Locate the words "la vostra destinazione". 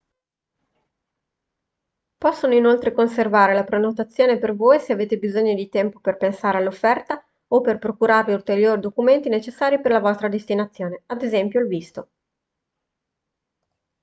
9.91-11.03